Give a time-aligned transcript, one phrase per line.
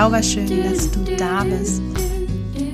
[0.00, 1.82] Zauberschön, dass du da bist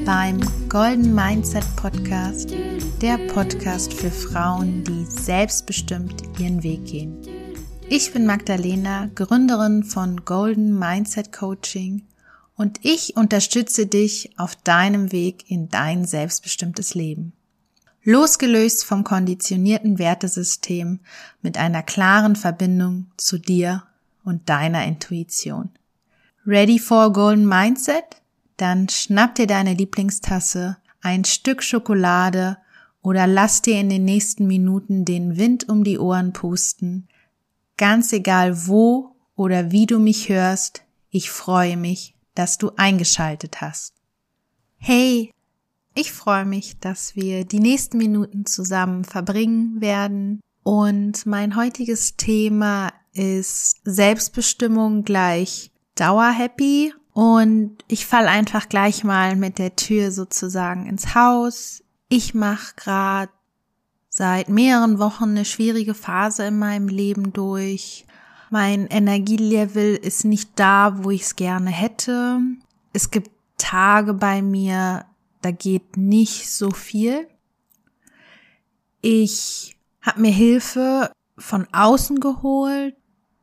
[0.04, 2.54] beim Golden Mindset Podcast,
[3.02, 7.20] der Podcast für Frauen, die selbstbestimmt ihren Weg gehen.
[7.88, 12.02] Ich bin Magdalena, Gründerin von Golden Mindset Coaching
[12.56, 17.32] und ich unterstütze dich auf deinem Weg in dein selbstbestimmtes Leben.
[18.04, 21.00] Losgelöst vom konditionierten Wertesystem
[21.42, 23.82] mit einer klaren Verbindung zu dir
[24.22, 25.70] und deiner Intuition.
[26.48, 28.22] Ready for Golden Mindset?
[28.56, 32.56] Dann schnapp dir deine Lieblingstasse, ein Stück Schokolade
[33.02, 37.08] oder lass dir in den nächsten Minuten den Wind um die Ohren pusten.
[37.76, 43.94] Ganz egal wo oder wie du mich hörst, ich freue mich, dass du eingeschaltet hast.
[44.76, 45.32] Hey,
[45.96, 50.40] ich freue mich, dass wir die nächsten Minuten zusammen verbringen werden.
[50.62, 59.58] Und mein heutiges Thema ist Selbstbestimmung gleich dauerhappy und ich fall einfach gleich mal mit
[59.58, 61.82] der Tür sozusagen ins Haus.
[62.08, 63.32] Ich mache gerade
[64.08, 68.06] seit mehreren Wochen eine schwierige Phase in meinem Leben durch.
[68.50, 72.40] Mein Energielevel ist nicht da, wo ich es gerne hätte.
[72.92, 75.04] Es gibt Tage bei mir,
[75.42, 77.26] da geht nicht so viel.
[79.00, 82.96] Ich habe mir Hilfe von außen geholt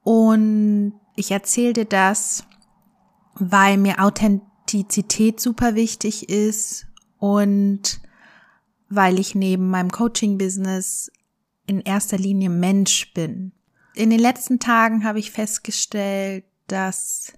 [0.03, 2.43] und ich erzähle dir das,
[3.35, 8.01] weil mir Authentizität super wichtig ist und
[8.89, 11.11] weil ich neben meinem Coaching-Business
[11.65, 13.53] in erster Linie Mensch bin.
[13.95, 17.33] In den letzten Tagen habe ich festgestellt, dass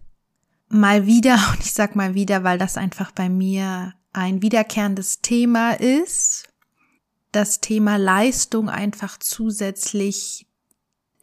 [0.70, 5.73] mal wieder, und ich sag mal wieder, weil das einfach bei mir ein wiederkehrendes Thema
[5.73, 6.48] ist,
[7.32, 10.48] das Thema Leistung einfach zusätzlich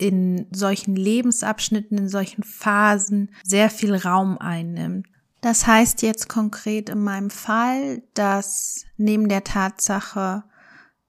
[0.02, 5.06] in solchen Lebensabschnitten, in solchen Phasen sehr viel Raum einnimmt.
[5.40, 10.44] Das heißt jetzt konkret in meinem Fall, dass neben der Tatsache,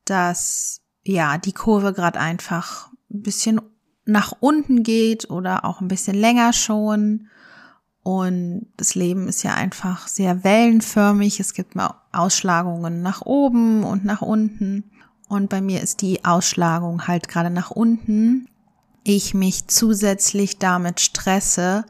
[0.05, 3.61] dass ja die Kurve gerade einfach ein bisschen
[4.05, 7.29] nach unten geht oder auch ein bisschen länger schon
[8.03, 11.39] und das Leben ist ja einfach sehr wellenförmig.
[11.39, 14.91] Es gibt mal Ausschlagungen nach oben und nach unten.
[15.29, 18.49] Und bei mir ist die Ausschlagung halt gerade nach unten
[19.03, 21.85] ich mich zusätzlich damit stresse,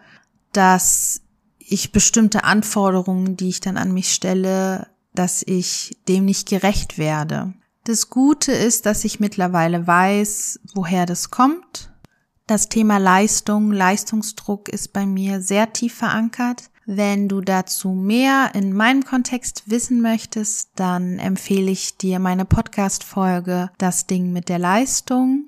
[0.52, 1.22] dass
[1.60, 7.54] ich bestimmte Anforderungen, die ich dann an mich stelle, dass ich dem nicht gerecht werde.
[7.86, 11.92] Das Gute ist, dass ich mittlerweile weiß, woher das kommt.
[12.48, 16.70] Das Thema Leistung, Leistungsdruck ist bei mir sehr tief verankert.
[16.86, 23.72] Wenn du dazu mehr in meinem Kontext wissen möchtest, dann empfehle ich dir meine Podcast-Folge
[23.78, 25.46] Das Ding mit der Leistung.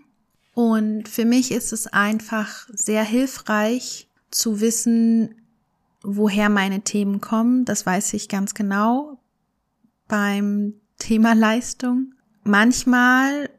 [0.55, 5.35] Und für mich ist es einfach sehr hilfreich zu wissen,
[6.01, 7.65] woher meine Themen kommen.
[7.65, 9.19] Das weiß ich ganz genau
[10.07, 12.13] beim Thema Leistung.
[12.43, 13.49] Manchmal,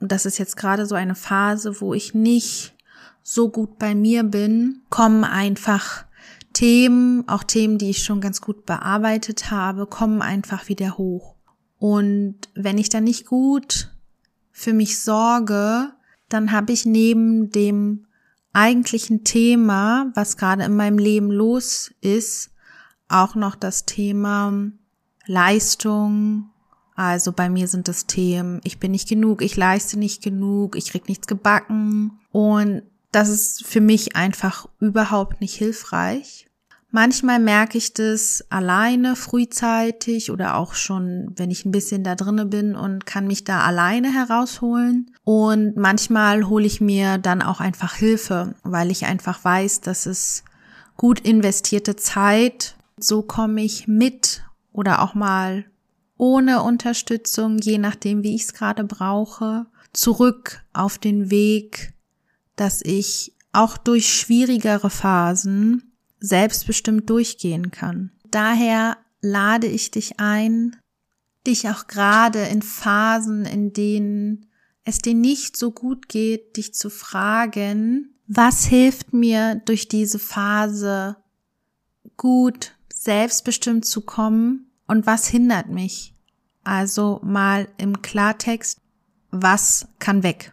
[0.00, 2.74] das ist jetzt gerade so eine Phase, wo ich nicht
[3.22, 6.04] so gut bei mir bin, kommen einfach
[6.52, 11.36] Themen, auch Themen, die ich schon ganz gut bearbeitet habe, kommen einfach wieder hoch.
[11.78, 13.94] Und wenn ich dann nicht gut
[14.52, 15.92] für mich sorge,
[16.28, 18.06] dann habe ich neben dem
[18.52, 22.50] eigentlichen Thema, was gerade in meinem Leben los ist,
[23.08, 24.52] auch noch das Thema
[25.26, 26.50] Leistung.
[26.94, 30.90] Also bei mir sind das Themen, ich bin nicht genug, ich leiste nicht genug, ich
[30.90, 32.18] krieg nichts gebacken.
[32.32, 36.47] Und das ist für mich einfach überhaupt nicht hilfreich.
[36.90, 42.46] Manchmal merke ich das alleine frühzeitig oder auch schon, wenn ich ein bisschen da drinne
[42.46, 45.10] bin und kann mich da alleine herausholen.
[45.22, 50.44] Und manchmal hole ich mir dann auch einfach Hilfe, weil ich einfach weiß, dass es
[50.96, 52.74] gut investierte Zeit.
[52.96, 55.66] So komme ich mit oder auch mal
[56.16, 61.92] ohne Unterstützung, je nachdem, wie ich es gerade brauche, zurück auf den Weg,
[62.56, 65.87] dass ich auch durch schwierigere Phasen
[66.20, 68.10] selbstbestimmt durchgehen kann.
[68.30, 70.76] Daher lade ich dich ein,
[71.46, 74.46] dich auch gerade in Phasen, in denen
[74.84, 81.16] es dir nicht so gut geht, dich zu fragen, was hilft mir durch diese Phase
[82.16, 86.14] gut selbstbestimmt zu kommen und was hindert mich?
[86.64, 88.80] Also mal im Klartext,
[89.30, 90.52] was kann weg?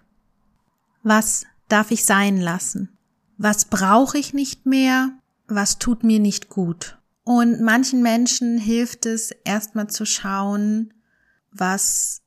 [1.04, 2.98] Was darf ich sein lassen?
[3.38, 5.12] Was brauche ich nicht mehr?
[5.48, 6.98] Was tut mir nicht gut.
[7.24, 10.94] Und manchen Menschen hilft es erstmal zu schauen,
[11.52, 12.22] was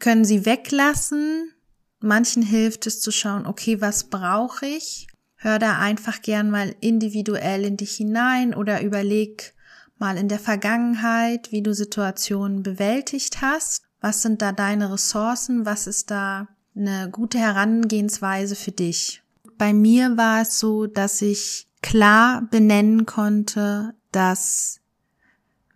[0.00, 1.52] können sie weglassen.
[2.00, 5.06] Manchen hilft es zu schauen, okay, was brauche ich?
[5.44, 9.54] hör da einfach gern mal individuell in dich hinein oder überleg
[9.98, 13.82] mal in der Vergangenheit, wie du Situationen bewältigt hast.
[14.00, 15.66] Was sind da deine Ressourcen?
[15.66, 19.22] Was ist da eine gute Herangehensweise für dich?
[19.58, 24.80] Bei mir war es so, dass ich klar benennen konnte, dass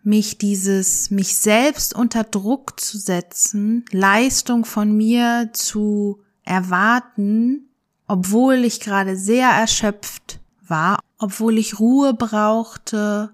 [0.01, 7.69] mich dieses, mich selbst unter Druck zu setzen, Leistung von mir zu erwarten,
[8.07, 13.29] obwohl ich gerade sehr erschöpft war, obwohl ich Ruhe brauchte,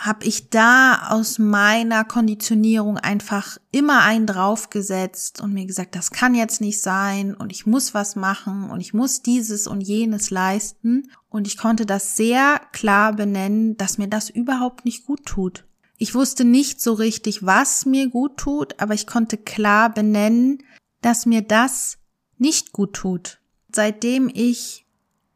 [0.00, 6.34] habe ich da aus meiner Konditionierung einfach immer einen draufgesetzt und mir gesagt, das kann
[6.34, 11.10] jetzt nicht sein und ich muss was machen und ich muss dieses und jenes leisten.
[11.28, 15.64] Und ich konnte das sehr klar benennen, dass mir das überhaupt nicht gut tut.
[15.98, 20.62] Ich wusste nicht so richtig, was mir gut tut, aber ich konnte klar benennen,
[21.02, 21.98] dass mir das
[22.38, 23.40] nicht gut tut.
[23.74, 24.86] Seitdem ich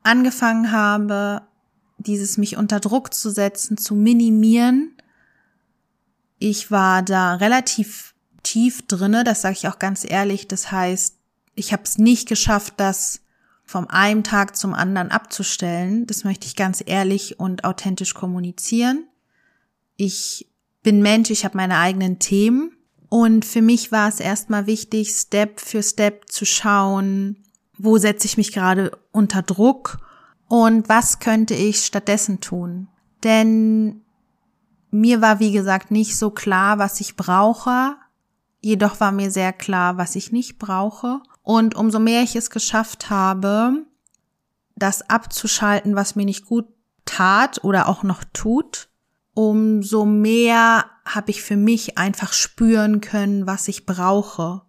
[0.02, 1.42] angefangen habe,
[2.02, 4.96] dieses mich unter Druck zu setzen, zu minimieren.
[6.38, 10.48] Ich war da relativ tief drinne, das sage ich auch ganz ehrlich.
[10.48, 11.16] Das heißt,
[11.54, 13.20] ich habe es nicht geschafft, das
[13.64, 16.06] vom einen Tag zum anderen abzustellen.
[16.06, 19.06] Das möchte ich ganz ehrlich und authentisch kommunizieren.
[19.96, 20.48] Ich
[20.82, 22.76] bin Mensch, ich habe meine eigenen Themen.
[23.08, 27.44] Und für mich war es erstmal wichtig, Step für Step zu schauen,
[27.76, 29.98] wo setze ich mich gerade unter Druck
[30.52, 32.88] und was könnte ich stattdessen tun?
[33.24, 34.02] Denn
[34.90, 37.96] mir war, wie gesagt, nicht so klar, was ich brauche.
[38.60, 41.22] Jedoch war mir sehr klar, was ich nicht brauche.
[41.42, 43.86] Und umso mehr ich es geschafft habe,
[44.76, 46.66] das abzuschalten, was mir nicht gut
[47.06, 48.90] tat oder auch noch tut,
[49.32, 54.60] umso mehr habe ich für mich einfach spüren können, was ich brauche.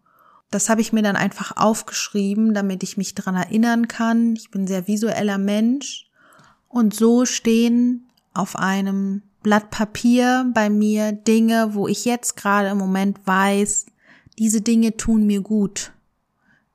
[0.54, 4.36] Das habe ich mir dann einfach aufgeschrieben, damit ich mich dran erinnern kann.
[4.36, 6.12] Ich bin sehr visueller Mensch.
[6.68, 12.78] Und so stehen auf einem Blatt Papier bei mir Dinge, wo ich jetzt gerade im
[12.78, 13.88] Moment weiß,
[14.38, 15.92] diese Dinge tun mir gut.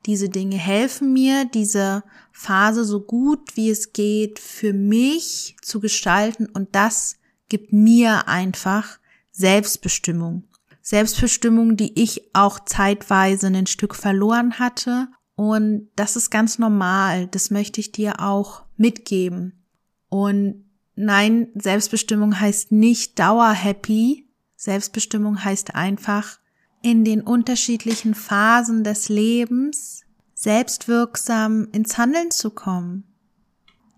[0.07, 2.03] Diese Dinge helfen mir, diese
[2.33, 7.17] Phase so gut wie es geht für mich zu gestalten und das
[7.49, 8.99] gibt mir einfach
[9.33, 10.45] Selbstbestimmung.
[10.89, 15.09] Selbstbestimmung, die ich auch zeitweise ein Stück verloren hatte.
[15.35, 17.27] Und das ist ganz normal.
[17.27, 19.67] Das möchte ich dir auch mitgeben.
[20.09, 20.65] Und
[20.95, 24.31] nein, Selbstbestimmung heißt nicht dauerhappy.
[24.57, 26.39] Selbstbestimmung heißt einfach,
[26.81, 33.05] in den unterschiedlichen Phasen des Lebens selbstwirksam ins Handeln zu kommen.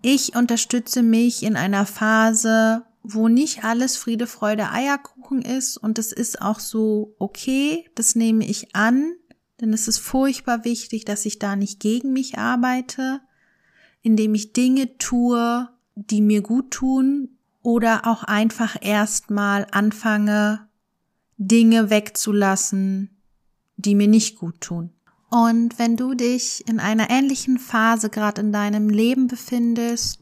[0.02, 6.12] Ich unterstütze mich in einer Phase, wo nicht alles Friede, Freude, Eierkuchen ist und es
[6.12, 9.14] ist auch so okay, das nehme ich an,
[9.60, 13.20] denn es ist furchtbar wichtig, dass ich da nicht gegen mich arbeite,
[14.02, 20.68] indem ich Dinge tue, die mir gut tun oder auch einfach erstmal anfange,
[21.36, 23.22] Dinge wegzulassen,
[23.76, 24.90] die mir nicht gut tun.
[25.30, 30.19] Und wenn du dich in einer ähnlichen Phase gerade in deinem Leben befindest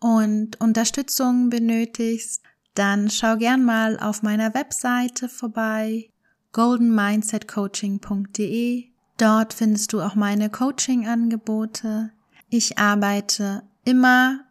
[0.00, 2.42] und Unterstützung benötigst,
[2.74, 6.10] dann schau gern mal auf meiner Webseite vorbei
[6.52, 8.86] goldenmindsetcoaching.de.
[9.18, 12.12] Dort findest du auch meine Coaching-Angebote.
[12.48, 14.46] Ich arbeite immer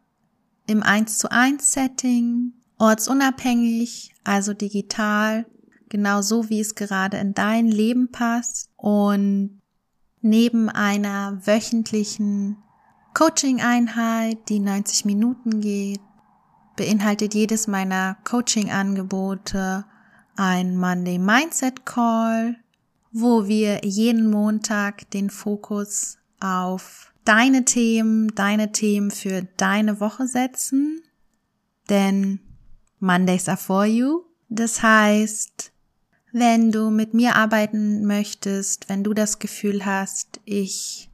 [0.68, 5.48] im 1 zu 1 Setting, ortsunabhängig, also digital,
[5.89, 9.60] genau so wie es gerade in dein Leben passt und
[10.22, 12.58] neben einer wöchentlichen
[13.13, 16.01] Coaching-Einheit, die 90 Minuten geht,
[16.75, 19.86] beinhaltet jedes meiner Coaching-Angebote
[20.36, 22.56] ein Monday Mindset Call,
[23.12, 31.01] wo wir jeden Montag den Fokus auf deine Themen, deine Themen für deine Woche setzen.
[31.89, 32.39] Denn
[33.00, 34.24] Mondays are for you.
[34.48, 35.74] Das heißt,
[36.32, 41.09] wenn du mit mir arbeiten möchtest, wenn du das Gefühl hast, ich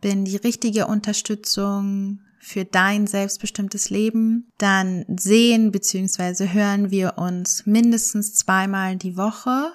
[0.00, 6.48] bin die richtige Unterstützung für dein selbstbestimmtes Leben, dann sehen bzw.
[6.48, 9.72] hören wir uns mindestens zweimal die Woche,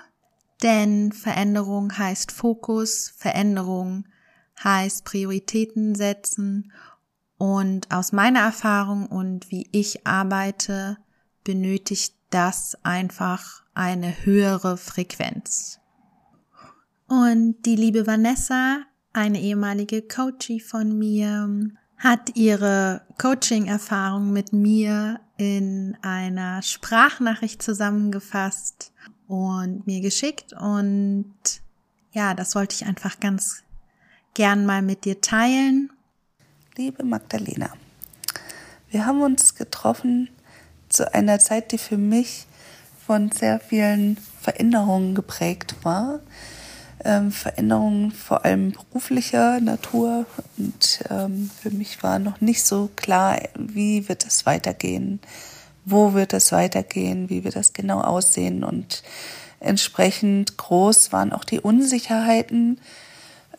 [0.61, 4.05] denn Veränderung heißt Fokus, Veränderung
[4.63, 6.71] heißt Prioritäten setzen
[7.37, 10.97] und aus meiner Erfahrung und wie ich arbeite,
[11.43, 15.79] benötigt das einfach eine höhere Frequenz.
[17.07, 18.83] Und die liebe Vanessa
[19.13, 28.91] eine ehemalige Coachie von mir, hat ihre Coaching-Erfahrung mit mir in einer Sprachnachricht zusammengefasst
[29.27, 31.33] und mir geschickt und
[32.11, 33.63] ja, das wollte ich einfach ganz
[34.33, 35.91] gern mal mit dir teilen.
[36.75, 37.69] Liebe Magdalena,
[38.89, 40.29] Wir haben uns getroffen
[40.89, 42.45] zu einer Zeit, die für mich
[43.05, 46.19] von sehr vielen Veränderungen geprägt war.
[47.05, 50.25] Ähm, Veränderungen vor allem beruflicher Natur.
[50.57, 55.19] Und ähm, für mich war noch nicht so klar, wie wird es weitergehen,
[55.83, 58.63] wo wird es weitergehen, wie wird das genau aussehen.
[58.63, 59.03] Und
[59.59, 62.79] entsprechend groß waren auch die Unsicherheiten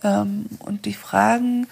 [0.02, 1.66] ähm, und die Fragen.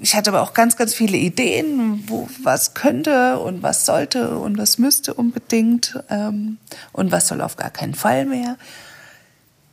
[0.00, 4.56] Ich hatte aber auch ganz, ganz viele Ideen, wo was könnte und was sollte und
[4.56, 6.58] was müsste unbedingt ähm,
[6.92, 8.56] und was soll auf gar keinen Fall mehr.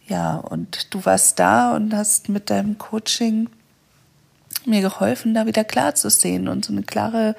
[0.08, 3.50] Ja, und du warst da und hast mit deinem Coaching
[4.66, 7.36] mir geholfen, da wieder klar zu sehen und so eine klare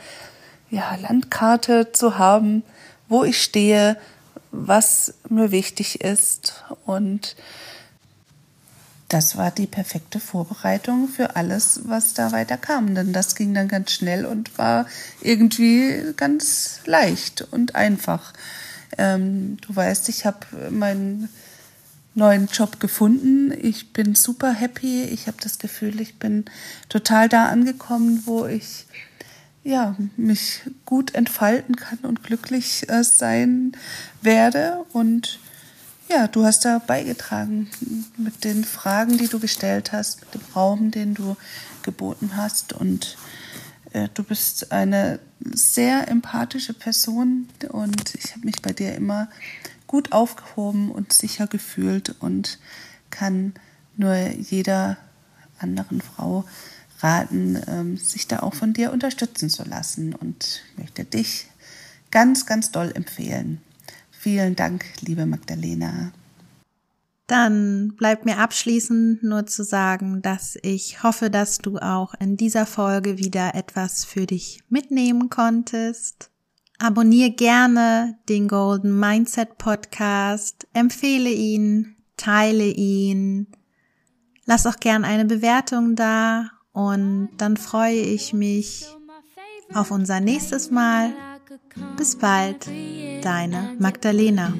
[0.70, 2.62] ja, Landkarte zu haben,
[3.08, 3.96] wo ich stehe,
[4.50, 6.64] was mir wichtig ist.
[6.84, 7.36] Und
[9.08, 12.94] das war die perfekte Vorbereitung für alles, was da weiter kam.
[12.94, 14.86] Denn das ging dann ganz schnell und war
[15.22, 18.34] irgendwie ganz leicht und einfach.
[18.98, 21.30] Ähm, du weißt, ich habe meinen
[22.18, 23.52] neuen Job gefunden.
[23.62, 25.04] Ich bin super happy.
[25.04, 26.44] Ich habe das Gefühl, ich bin
[26.88, 28.86] total da angekommen, wo ich
[29.64, 33.72] ja, mich gut entfalten kann und glücklich äh, sein
[34.22, 34.84] werde.
[34.92, 35.38] Und
[36.08, 37.68] ja, du hast da beigetragen
[38.16, 41.36] mit den Fragen, die du gestellt hast, mit dem Raum, den du
[41.82, 42.72] geboten hast.
[42.72, 43.16] Und
[43.92, 49.28] äh, du bist eine sehr empathische Person und ich habe mich bei dir immer
[49.88, 52.60] gut aufgehoben und sicher gefühlt und
[53.10, 53.54] kann
[53.96, 54.96] nur jeder
[55.58, 56.44] anderen Frau
[57.00, 61.46] raten, ähm, sich da auch von dir unterstützen zu lassen und möchte dich
[62.10, 63.60] ganz, ganz doll empfehlen.
[64.10, 66.12] Vielen Dank, liebe Magdalena.
[67.28, 72.64] Dann bleibt mir abschließend nur zu sagen, dass ich hoffe, dass du auch in dieser
[72.64, 76.30] Folge wieder etwas für dich mitnehmen konntest.
[76.80, 83.48] Abonniere gerne den Golden Mindset Podcast, empfehle ihn, teile ihn,
[84.44, 88.86] lass auch gern eine Bewertung da und dann freue ich mich
[89.74, 91.12] auf unser nächstes Mal.
[91.96, 92.68] Bis bald,
[93.22, 94.52] deine Magdalena.